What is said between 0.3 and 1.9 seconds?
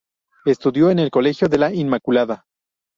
Estudió en el Colegio de la